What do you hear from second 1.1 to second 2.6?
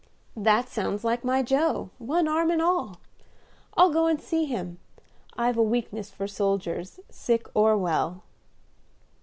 my Joe, one arm and